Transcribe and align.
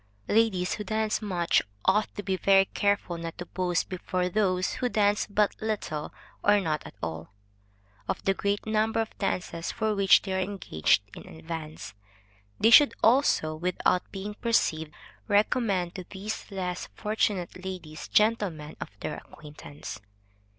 Ladies 0.29 0.73
who 0.73 0.83
dance 0.83 1.21
much, 1.21 1.61
ought 1.85 2.07
to 2.15 2.23
be 2.23 2.35
very 2.35 2.65
careful 2.65 3.19
not 3.19 3.37
to 3.37 3.45
boast 3.45 3.87
before 3.87 4.29
those 4.29 4.73
who 4.81 4.89
dance 4.89 5.27
but 5.27 5.55
little 5.61 6.11
or 6.43 6.59
not 6.59 6.81
at 6.87 6.95
all, 7.03 7.29
of 8.07 8.19
the 8.23 8.33
great 8.33 8.65
number 8.65 8.99
of 8.99 9.15
dances 9.19 9.71
for 9.71 9.93
which 9.93 10.23
they 10.23 10.33
are 10.33 10.39
engaged 10.39 11.03
in 11.15 11.27
advance. 11.27 11.93
They 12.59 12.71
should 12.71 12.95
also, 13.03 13.55
without 13.55 14.11
being 14.11 14.33
perceived, 14.33 14.91
recommend 15.27 15.93
to 15.93 16.03
these 16.09 16.49
less 16.49 16.87
fortunate 16.95 17.63
ladies, 17.63 18.07
gentlemen 18.07 18.77
of 18.81 18.89
their 19.01 19.17
acquaintance. 19.17 20.01